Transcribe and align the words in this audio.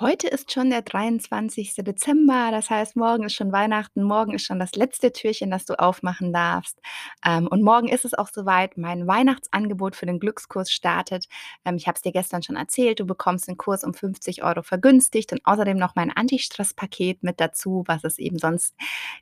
Heute 0.00 0.28
ist 0.28 0.52
schon 0.52 0.70
der 0.70 0.82
23. 0.82 1.74
Dezember, 1.78 2.50
das 2.52 2.70
heißt, 2.70 2.94
morgen 2.94 3.24
ist 3.24 3.34
schon 3.34 3.50
Weihnachten, 3.50 4.04
morgen 4.04 4.32
ist 4.32 4.44
schon 4.44 4.60
das 4.60 4.76
letzte 4.76 5.12
Türchen, 5.12 5.50
das 5.50 5.64
du 5.64 5.76
aufmachen 5.76 6.32
darfst. 6.32 6.78
Ähm, 7.26 7.48
und 7.48 7.64
morgen 7.64 7.88
ist 7.88 8.04
es 8.04 8.14
auch 8.14 8.28
soweit, 8.32 8.78
mein 8.78 9.08
Weihnachtsangebot 9.08 9.96
für 9.96 10.06
den 10.06 10.20
Glückskurs 10.20 10.70
startet. 10.70 11.26
Ähm, 11.64 11.74
ich 11.74 11.88
habe 11.88 11.96
es 11.96 12.02
dir 12.02 12.12
gestern 12.12 12.44
schon 12.44 12.54
erzählt, 12.54 13.00
du 13.00 13.06
bekommst 13.06 13.48
den 13.48 13.56
Kurs 13.56 13.82
um 13.82 13.92
50 13.92 14.44
Euro 14.44 14.62
vergünstigt 14.62 15.32
und 15.32 15.40
außerdem 15.42 15.76
noch 15.76 15.96
mein 15.96 16.12
Anti-Stress-Paket 16.12 17.24
mit 17.24 17.40
dazu, 17.40 17.82
was 17.88 18.04
es 18.04 18.20
eben 18.20 18.38
sonst 18.38 18.76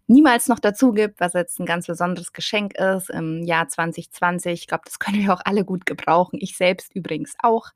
niemals 0.08 0.46
noch 0.46 0.58
dazu 0.58 0.92
gibt, 0.92 1.20
was 1.20 1.32
jetzt 1.32 1.58
ein 1.58 1.64
ganz 1.64 1.86
besonderes 1.86 2.34
Geschenk 2.34 2.74
ist 2.74 3.08
im 3.08 3.44
Jahr 3.44 3.66
2020. 3.66 4.52
Ich 4.52 4.66
glaube, 4.66 4.84
das 4.84 4.98
können 4.98 5.22
wir 5.22 5.32
auch 5.32 5.40
alle 5.42 5.64
gut 5.64 5.86
gebrauchen. 5.86 6.38
Ich 6.42 6.58
selbst 6.58 6.94
übrigens 6.94 7.34
auch. 7.42 7.70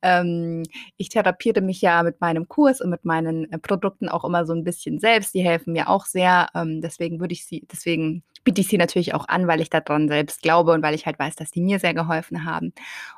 Ähm, 0.00 0.62
ich 0.96 1.10
therapierte 1.10 1.60
mich 1.60 1.82
ja 1.82 2.02
mit 2.02 2.22
meinem 2.22 2.37
meinem 2.38 2.48
Kurs 2.48 2.80
und 2.80 2.90
mit 2.90 3.04
meinen 3.04 3.50
äh, 3.52 3.58
Produkten 3.58 4.08
auch 4.08 4.24
immer 4.24 4.46
so 4.46 4.52
ein 4.52 4.64
bisschen 4.64 4.98
selbst. 4.98 5.34
Die 5.34 5.42
helfen 5.42 5.72
mir 5.72 5.88
auch 5.88 6.06
sehr. 6.06 6.48
Ähm, 6.54 6.80
deswegen 6.80 7.20
würde 7.20 7.32
ich 7.32 7.44
sie, 7.44 7.66
deswegen 7.70 8.22
biete 8.44 8.60
ich 8.60 8.68
sie 8.68 8.78
natürlich 8.78 9.14
auch 9.14 9.28
an, 9.28 9.46
weil 9.46 9.60
ich 9.60 9.70
daran 9.70 10.08
selbst 10.08 10.42
glaube 10.42 10.72
und 10.72 10.82
weil 10.82 10.94
ich 10.94 11.06
halt 11.06 11.18
weiß, 11.18 11.36
dass 11.36 11.50
die 11.50 11.60
mir 11.60 11.78
sehr 11.78 11.94
geholfen 11.94 12.44
haben. 12.44 12.72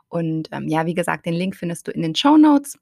Und 0.08 0.48
ähm, 0.52 0.68
ja, 0.68 0.86
wie 0.86 0.94
gesagt, 0.94 1.26
den 1.26 1.34
Link 1.34 1.56
findest 1.56 1.86
du 1.86 1.92
in 1.92 2.02
den 2.02 2.14
Show 2.14 2.36
Notes 2.36 2.78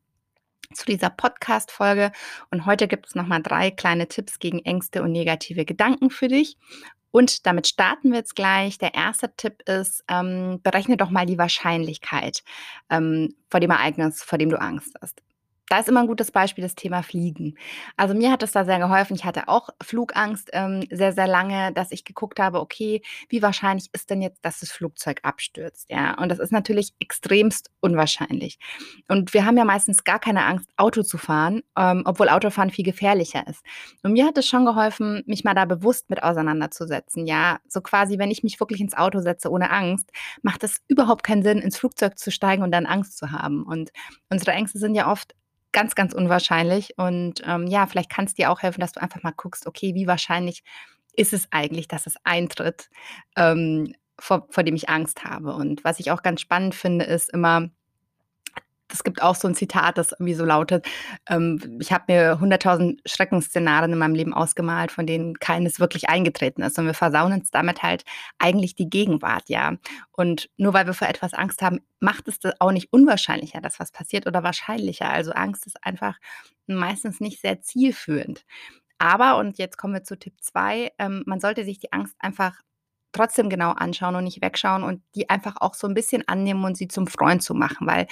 zu 0.73 0.85
dieser 0.87 1.11
Podcast-Folge. 1.11 2.13
Und 2.51 2.67
heute 2.67 2.89
gibt 2.89 3.07
es 3.07 3.15
nochmal 3.15 3.43
drei 3.43 3.71
kleine 3.71 4.07
Tipps 4.07 4.39
gegen 4.39 4.61
Ängste 4.61 5.03
und 5.03 5.13
negative 5.13 5.65
Gedanken 5.65 6.11
für 6.11 6.29
dich. 6.29 6.57
Und 7.11 7.47
damit 7.47 7.67
starten 7.67 8.11
wir 8.11 8.19
jetzt 8.19 8.37
gleich. 8.37 8.77
Der 8.77 8.95
erste 8.95 9.35
Tipp 9.35 9.63
ist, 9.67 10.05
ähm, 10.09 10.61
berechne 10.63 10.99
doch 10.99 11.09
mal 11.09 11.25
die 11.25 11.39
Wahrscheinlichkeit 11.39 12.45
ähm, 12.91 13.35
vor 13.51 13.61
dem 13.61 13.71
Ereignis, 13.71 14.23
vor 14.23 14.37
dem 14.39 14.51
du 14.51 14.61
Angst 14.61 14.95
hast 15.01 15.23
da 15.69 15.79
ist 15.81 15.89
immer 15.89 16.01
ein 16.01 16.07
gutes 16.07 16.31
Beispiel 16.33 16.63
das 16.63 16.75
Thema 16.75 17.03
Fliegen. 17.03 17.55
Also, 17.97 18.15
mir 18.15 18.31
hat 18.33 18.43
es 18.43 18.53
da 18.53 18.65
sehr 18.65 18.79
geholfen. 18.79 19.15
Ich 19.15 19.25
hatte 19.25 19.49
auch 19.49 19.69
Flugangst, 19.83 20.51
ähm, 20.53 20.85
sehr, 20.91 21.13
sehr 21.13 21.27
lange, 21.27 21.73
dass 21.73 21.93
ich 21.93 22.05
geguckt 22.05 22.41
habe: 22.41 22.61
„Okay, 22.61 23.03
wie 23.29 23.43
wahrscheinlich 23.43 23.89
ist 23.93 24.11
denn 24.11 24.23
jetzt, 24.23 24.45
dass 24.45 24.61
das 24.61 24.71
Flugzeug 24.73 25.21
abstürzt?“ 25.23 25.87
Ja, 25.91 26.15
und 26.19 26.31
das 26.31 26.39
ist 26.39 26.53
natürlich 26.53 26.93
extremst 27.01 27.71
unwahrscheinlich. 27.81 28.59
Und 29.09 29.35
wir 29.35 29.45
haben 29.45 29.57
ja 29.57 29.65
meistens 29.65 30.05
gar 30.05 30.19
keine 30.19 30.45
Angst, 30.45 30.69
Auto 30.77 31.03
zu 31.03 31.19
fahren, 31.19 31.63
ähm, 31.77 32.03
obwohl 32.07 32.29
Autofahren 32.29 32.71
viel 32.71 32.85
gefährlicher 32.85 33.47
ist. 33.47 33.63
Und 34.03 34.13
mir 34.13 34.27
hat 34.27 34.39
es 34.39 34.47
schon 34.47 34.65
geholfen, 34.65 35.23
mich 35.27 35.45
mal 35.45 35.55
da 35.55 35.65
bewusst 35.65 36.11
mit 36.11 36.23
auseinanderzusetzen. 36.23 37.27
Ja, 37.27 37.59
so 37.69 37.81
quasi, 37.81 38.19
wenn 38.19 38.31
ich 38.31 38.43
mich 38.43 38.61
wirklich 38.61 38.81
ins 38.81 38.97
Auto 38.97 39.21
setze 39.21 39.51
ohne 39.51 39.71
Angst, 39.71 40.11
macht 40.43 40.65
es 40.65 40.81
überhaupt 40.89 41.25
keinen 41.25 41.43
Sinn, 41.43 41.59
ins 41.59 41.79
Flugzeug 41.79 42.19
zu 42.19 42.31
steigen 42.31 42.63
und 42.63 42.73
dann 42.73 42.87
Angst 42.87 43.19
zu 43.19 43.31
haben. 43.33 43.65
Und 43.65 43.91
unsere 44.31 44.53
Ängste 44.53 44.79
sind 44.79 44.95
ja 44.95 45.11
oft 45.11 45.35
ganz, 45.73 45.95
ganz 45.95 46.15
unwahrscheinlich. 46.15 46.97
Und 46.97 47.43
ähm, 47.47 47.67
ja, 47.67 47.87
vielleicht 47.87 48.11
kann 48.11 48.25
es 48.25 48.35
dir 48.35 48.51
auch 48.51 48.63
helfen, 48.63 48.81
dass 48.81 48.93
du 48.93 49.03
einfach 49.03 49.23
mal 49.23 49.33
guckst, 49.37 49.67
okay, 49.67 49.95
wie 49.95 50.07
wahrscheinlich 50.07 50.63
ist 51.15 51.33
es 51.33 51.49
eigentlich, 51.51 51.89
dass 51.89 52.07
es 52.07 52.15
eintritt, 52.25 52.91
ähm, 53.37 53.95
vor, 54.21 54.47
vor 54.51 54.65
dem 54.65 54.75
ich 54.75 54.89
Angst 54.89 55.25
habe. 55.25 55.55
Und 55.55 55.85
was 55.85 56.01
ich 56.01 56.11
auch 56.11 56.23
ganz 56.23 56.41
spannend 56.41 56.75
finde, 56.75 57.05
ist 57.05 57.31
immer, 57.31 57.71
es 58.93 59.05
gibt 59.05 59.23
auch 59.23 59.35
so 59.35 59.49
ein 59.49 59.55
Zitat, 59.55 59.99
das 59.99 60.13
irgendwie 60.13 60.35
so 60.35 60.45
lautet, 60.45 60.87
ähm, 61.29 61.79
ich 61.81 61.93
habe 61.93 62.05
mir 62.09 62.39
100.000 62.41 62.99
Schreckensszenarien 63.07 63.93
in 63.93 63.99
meinem 63.99 64.15
Leben 64.15 64.35
ausgemalt, 64.35 64.93
von 64.93 65.07
denen 65.07 65.39
keines 65.39 65.81
wirklich 65.81 66.09
eingetreten 66.09 66.63
ist. 66.63 66.79
Und 66.79 66.87
wir 66.87 66.95
versauen 66.95 67.33
uns 67.33 67.51
damit 67.51 67.83
halt 67.83 68.05
eigentlich 68.39 68.75
die 68.75 68.91
Gegenwart, 68.91 69.49
ja. 69.49 69.77
Und 70.13 70.51
nur 70.57 70.75
weil 70.75 70.87
wir 70.87 70.95
vor 70.95 71.09
etwas 71.09 71.35
Angst 71.35 71.63
haben, 71.63 71.81
macht 72.01 72.29
es 72.29 72.39
das 72.39 72.61
auch 72.61 72.73
nicht 72.73 72.93
unwahrscheinlicher, 72.93 73.61
dass 73.61 73.81
was 73.81 73.93
passiert 73.93 74.27
oder 74.27 74.43
wahrscheinlicher. 74.43 75.11
Also 75.11 75.33
Angst 75.33 75.67
ist 75.67 75.85
einfach 75.85 76.17
meistens 76.67 77.21
nicht 77.21 77.41
sehr 77.41 77.61
zielführend. 77.63 78.45
Aber, 78.99 79.39
und 79.39 79.59
jetzt 79.59 79.79
kommen 79.79 79.95
wir 79.95 80.03
zu 80.03 80.19
Tipp 80.19 80.35
2, 80.41 80.91
ähm, 80.99 81.23
man 81.27 81.41
sollte 81.41 81.65
sich 81.65 81.79
die 81.79 81.93
Angst 81.93 82.17
einfach 82.19 82.61
trotzdem 83.19 83.51
genau 83.51 83.73
anschauen 83.73 84.15
und 84.15 84.25
nicht 84.25 84.43
wegschauen 84.43 84.83
und 84.83 85.03
die 85.15 85.29
einfach 85.29 85.57
auch 85.61 85.75
so 85.75 85.87
ein 85.87 85.95
bisschen 85.95 86.27
annehmen 86.29 86.65
und 86.65 86.77
sie 86.77 86.89
zum 86.89 87.07
Freund 87.07 87.43
zu 87.43 87.55
machen, 87.55 87.87
weil 87.87 88.07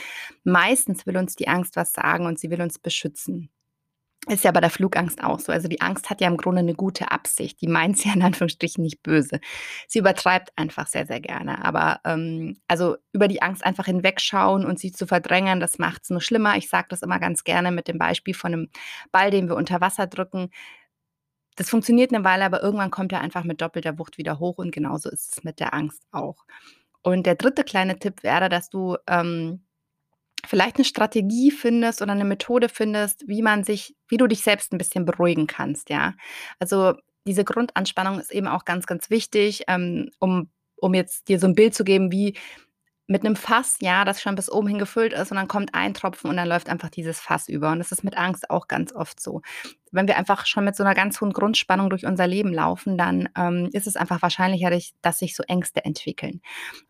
meistens 0.44 1.06
will 1.06 1.16
uns 1.16 1.36
die 1.36 1.48
Angst 1.48 1.76
was 1.76 1.92
sagen 1.92 2.26
und 2.26 2.38
sie 2.38 2.50
will 2.50 2.60
uns 2.60 2.78
beschützen. 2.78 3.50
Ist 4.28 4.42
ja 4.42 4.50
bei 4.50 4.60
der 4.60 4.70
Flugangst 4.70 5.22
auch 5.22 5.38
so. 5.38 5.52
Also 5.52 5.68
die 5.68 5.80
Angst 5.80 6.10
hat 6.10 6.20
ja 6.20 6.26
im 6.26 6.36
Grunde 6.36 6.58
eine 6.58 6.74
gute 6.74 7.12
Absicht. 7.12 7.60
Die 7.60 7.68
meint 7.68 7.96
sie 7.96 8.08
ja 8.08 8.14
in 8.14 8.22
Anführungsstrichen 8.22 8.82
nicht 8.82 9.00
böse. 9.04 9.38
Sie 9.86 10.00
übertreibt 10.00 10.50
einfach 10.56 10.88
sehr, 10.88 11.06
sehr 11.06 11.20
gerne. 11.20 11.64
Aber 11.64 12.00
ähm, 12.04 12.56
also 12.66 12.96
über 13.12 13.28
die 13.28 13.40
Angst 13.40 13.64
einfach 13.64 13.84
hinwegschauen 13.84 14.66
und 14.66 14.80
sie 14.80 14.90
zu 14.90 15.06
verdrängen, 15.06 15.60
das 15.60 15.78
macht 15.78 16.02
es 16.02 16.10
nur 16.10 16.20
schlimmer. 16.20 16.56
Ich 16.56 16.68
sage 16.68 16.88
das 16.90 17.02
immer 17.02 17.20
ganz 17.20 17.44
gerne 17.44 17.70
mit 17.70 17.86
dem 17.86 17.98
Beispiel 17.98 18.34
von 18.34 18.52
einem 18.52 18.68
Ball, 19.12 19.30
den 19.30 19.48
wir 19.48 19.54
unter 19.54 19.80
Wasser 19.80 20.08
drücken 20.08 20.50
das 21.56 21.70
funktioniert 21.70 22.12
eine 22.12 22.24
Weile, 22.24 22.44
aber 22.44 22.62
irgendwann 22.62 22.90
kommt 22.90 23.12
er 23.12 23.20
einfach 23.20 23.44
mit 23.44 23.60
doppelter 23.60 23.98
Wucht 23.98 24.18
wieder 24.18 24.38
hoch 24.38 24.58
und 24.58 24.70
genauso 24.72 25.10
ist 25.10 25.32
es 25.36 25.44
mit 25.44 25.58
der 25.60 25.74
Angst 25.74 26.02
auch. 26.12 26.44
Und 27.02 27.26
der 27.26 27.34
dritte 27.36 27.64
kleine 27.64 27.98
Tipp 27.98 28.22
wäre, 28.22 28.48
dass 28.48 28.68
du 28.68 28.96
ähm, 29.06 29.64
vielleicht 30.46 30.76
eine 30.76 30.84
Strategie 30.84 31.50
findest 31.50 32.02
oder 32.02 32.12
eine 32.12 32.24
Methode 32.24 32.68
findest, 32.68 33.24
wie 33.26 33.42
man 33.42 33.64
sich, 33.64 33.96
wie 34.08 34.16
du 34.16 34.26
dich 34.26 34.42
selbst 34.42 34.72
ein 34.72 34.78
bisschen 34.78 35.04
beruhigen 35.04 35.46
kannst, 35.46 35.90
ja. 35.90 36.14
Also 36.58 36.94
diese 37.26 37.44
Grundanspannung 37.44 38.20
ist 38.20 38.32
eben 38.32 38.46
auch 38.46 38.64
ganz, 38.64 38.86
ganz 38.86 39.10
wichtig, 39.10 39.64
ähm, 39.68 40.10
um, 40.20 40.50
um 40.76 40.94
jetzt 40.94 41.28
dir 41.28 41.40
so 41.40 41.46
ein 41.46 41.54
Bild 41.54 41.74
zu 41.74 41.84
geben, 41.84 42.12
wie 42.12 42.36
mit 43.08 43.24
einem 43.24 43.36
Fass, 43.36 43.78
ja, 43.80 44.04
das 44.04 44.20
schon 44.20 44.34
bis 44.34 44.50
oben 44.50 44.68
hin 44.68 44.78
gefüllt 44.78 45.12
ist 45.12 45.30
und 45.30 45.36
dann 45.36 45.48
kommt 45.48 45.74
ein 45.74 45.94
Tropfen 45.94 46.28
und 46.30 46.36
dann 46.36 46.48
läuft 46.48 46.68
einfach 46.68 46.90
dieses 46.90 47.20
Fass 47.20 47.48
über. 47.48 47.70
Und 47.70 47.78
das 47.78 47.92
ist 47.92 48.02
mit 48.02 48.16
Angst 48.16 48.50
auch 48.50 48.66
ganz 48.68 48.92
oft 48.92 49.20
so. 49.20 49.42
Wenn 49.96 50.06
wir 50.06 50.16
einfach 50.16 50.46
schon 50.46 50.64
mit 50.64 50.76
so 50.76 50.84
einer 50.84 50.94
ganz 50.94 51.20
hohen 51.20 51.32
Grundspannung 51.32 51.90
durch 51.90 52.06
unser 52.06 52.26
Leben 52.26 52.52
laufen, 52.52 52.96
dann 52.96 53.28
ähm, 53.36 53.68
ist 53.72 53.86
es 53.86 53.96
einfach 53.96 54.22
wahrscheinlicher, 54.22 54.70
dass 55.02 55.18
sich 55.18 55.34
so 55.34 55.42
Ängste 55.42 55.84
entwickeln. 55.84 56.40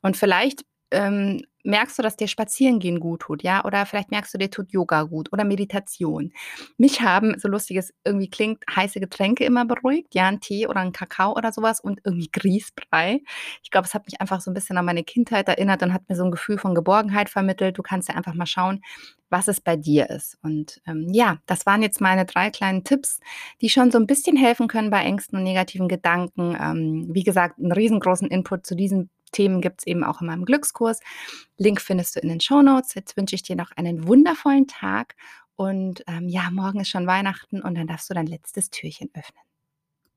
Und 0.03 0.17
vielleicht 0.17 0.65
ähm, 0.91 1.43
merkst 1.67 1.99
du, 1.99 2.03
dass 2.03 2.17
dir 2.17 2.29
Spazierengehen 2.29 3.01
gut 3.01 3.21
tut, 3.23 3.43
ja? 3.43 3.65
Oder 3.65 3.85
vielleicht 3.87 4.11
merkst 4.11 4.33
du, 4.33 4.39
dir 4.39 4.51
tut 4.51 4.73
Yoga 4.73 5.03
gut 5.03 5.33
oder 5.33 5.45
Meditation. 5.45 6.33
Mich 6.79 7.03
haben, 7.03 7.39
so 7.39 7.49
lustig 7.49 7.77
es 7.77 7.93
irgendwie 8.05 8.31
klingt, 8.31 8.65
heiße 8.75 9.01
Getränke 9.01 9.45
immer 9.45 9.65
beruhigt, 9.65 10.15
ja, 10.15 10.27
ein 10.29 10.41
Tee 10.41 10.67
oder 10.67 10.81
ein 10.81 10.93
Kakao 10.93 11.35
oder 11.37 11.53
sowas 11.53 11.81
und 11.81 12.01
irgendwie 12.05 12.31
Grießbrei. 12.33 13.21
Ich 13.63 13.71
glaube, 13.71 13.87
es 13.87 13.95
hat 13.95 14.07
mich 14.07 14.21
einfach 14.21 14.41
so 14.41 14.51
ein 14.51 14.55
bisschen 14.55 14.79
an 14.79 14.85
meine 14.85 15.05
Kindheit 15.05 15.49
erinnert 15.49 15.83
und 15.83 15.93
hat 15.93 16.09
mir 16.09 16.17
so 16.17 16.25
ein 16.25 16.31
Gefühl 16.31 16.59
von 16.59 16.75
Geborgenheit 16.75 17.29
vermittelt. 17.29 17.77
Du 17.77 17.83
kannst 17.83 18.09
ja 18.09 18.15
einfach 18.15 18.35
mal 18.35 18.47
schauen, 18.47 18.81
was 19.29 19.49
es 19.49 19.61
bei 19.61 19.77
dir 19.77 20.09
ist. 20.11 20.39
Und 20.43 20.81
ähm, 20.87 21.09
ja, 21.13 21.39
das 21.47 21.67
waren 21.67 21.83
jetzt 21.83 22.01
meine 22.01 22.25
drei 22.25 22.51
kleinen 22.51 22.85
Tipps, 22.85 23.21
die 23.61 23.69
schon 23.69 23.91
so 23.91 23.99
ein 23.99 24.07
bisschen 24.07 24.37
helfen 24.37 24.69
können 24.69 24.91
bei 24.91 25.03
Ängsten 25.03 25.39
und 25.39 25.45
negativen 25.45 25.89
Gedanken. 25.89 26.57
Ähm, 26.61 27.09
wie 27.11 27.25
gesagt, 27.25 27.59
einen 27.59 27.73
riesengroßen 27.73 28.29
Input 28.29 28.67
zu 28.67 28.77
diesem 28.77 29.11
Themen 29.33 29.61
gibt 29.61 29.81
es 29.81 29.87
eben 29.87 30.05
auch 30.05 30.21
in 30.21 30.27
meinem 30.27 30.45
Glückskurs. 30.45 31.01
Link 31.59 31.81
findest 31.81 32.17
du 32.17 32.21
in 32.21 32.29
den 32.29 32.41
Show 32.41 32.63
Notes. 32.63 32.95
Jetzt 32.95 33.17
wünsche 33.17 33.35
ich 33.35 33.43
dir 33.43 33.57
noch 33.57 33.73
einen 33.77 34.07
wundervollen 34.07 34.67
Tag 34.67 35.17
und 35.57 36.05
ähm, 36.07 36.29
ja, 36.29 36.51
morgen 36.51 36.81
ist 36.81 36.89
schon 36.89 37.07
Weihnachten 37.07 37.63
und 37.63 37.77
dann 37.77 37.87
darfst 37.87 38.11
du 38.11 38.15
dein 38.15 38.27
letztes 38.27 38.71
Türchen 38.71 39.11
öffnen. 39.15 39.46